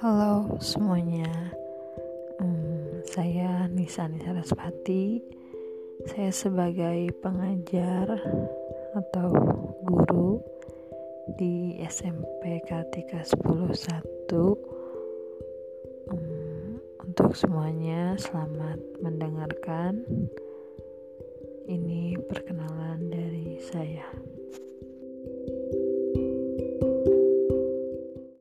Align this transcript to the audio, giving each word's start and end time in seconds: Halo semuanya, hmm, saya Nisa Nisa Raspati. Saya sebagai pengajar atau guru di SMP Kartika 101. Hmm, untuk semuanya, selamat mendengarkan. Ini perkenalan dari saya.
Halo 0.00 0.56
semuanya, 0.64 1.28
hmm, 2.40 3.04
saya 3.04 3.68
Nisa 3.68 4.08
Nisa 4.08 4.32
Raspati. 4.32 5.20
Saya 6.08 6.32
sebagai 6.32 7.12
pengajar 7.20 8.08
atau 8.96 9.28
guru 9.84 10.40
di 11.36 11.76
SMP 11.84 12.64
Kartika 12.64 13.20
101. 13.28 14.56
Hmm, 16.08 16.80
untuk 17.04 17.36
semuanya, 17.36 18.16
selamat 18.16 18.80
mendengarkan. 19.04 20.00
Ini 21.68 22.16
perkenalan 22.24 23.04
dari 23.12 23.60
saya. 23.68 24.08